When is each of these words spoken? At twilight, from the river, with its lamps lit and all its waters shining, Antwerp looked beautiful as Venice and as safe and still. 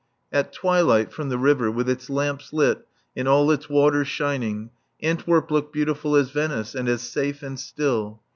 At 0.33 0.51
twilight, 0.51 1.13
from 1.13 1.29
the 1.29 1.37
river, 1.37 1.69
with 1.69 1.87
its 1.87 2.09
lamps 2.09 2.51
lit 2.53 2.87
and 3.15 3.27
all 3.27 3.51
its 3.51 3.69
waters 3.69 4.07
shining, 4.07 4.71
Antwerp 5.03 5.51
looked 5.51 5.71
beautiful 5.71 6.15
as 6.15 6.31
Venice 6.31 6.73
and 6.73 6.89
as 6.89 7.03
safe 7.03 7.43
and 7.43 7.59
still. 7.59 8.19